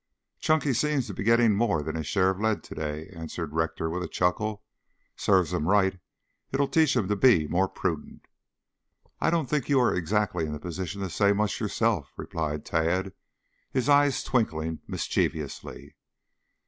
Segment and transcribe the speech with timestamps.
[0.39, 3.87] "Chunky seems to be getting more than his share of lead to day," answered Rector
[3.87, 4.63] with a chuckle.
[5.15, 5.99] "Serves him right.
[6.51, 8.25] It'll teach him to be more prudent."
[9.19, 13.13] "I don't think you are exactly in the position to say much yourself," replied Tad,
[13.71, 15.93] his eyes twinkling mischievously.